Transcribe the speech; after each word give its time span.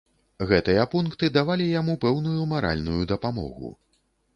Гэтыя 0.51 0.85
пункты 0.93 1.29
давалі 1.37 1.69
яму 1.75 1.97
пэўную 2.07 2.43
маральную 2.57 3.01
дапамогу. 3.17 3.77